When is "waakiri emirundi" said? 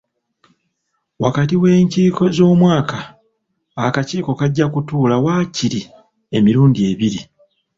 5.25-6.79